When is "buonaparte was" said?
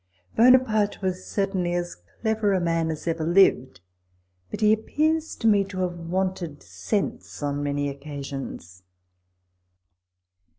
0.35-1.27